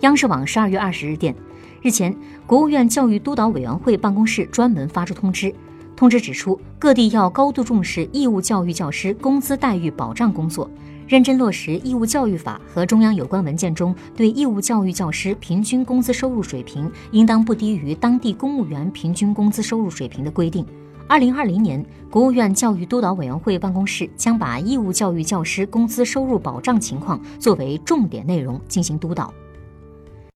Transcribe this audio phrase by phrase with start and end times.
[0.00, 1.34] 央视网十二月二十日电
[1.82, 2.14] 日前
[2.46, 5.54] 国务院教育督导委员会办公室专门发出通知
[5.94, 10.70] 通知指出各地要高度重视义务教育教师工资待遇保障工作
[11.06, 20.64] 认真落实义务教育法和中央有关文件中对义务教育教师平均工资收入水平应当不低于当地公务员平均工资收入水平的规定。
[21.06, 29.34] 二零二零年国务院教育督导委员会办公室将把义务教育教师工资收入保障情况作为重点内容进行督导。